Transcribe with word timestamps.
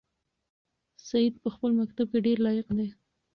سعید 1.07 1.33
په 1.43 1.49
خپل 1.53 1.69
مکتب 1.81 2.05
کې 2.11 2.19
ډېر 2.25 2.37
لایق 2.45 2.67
دی. 2.77 2.87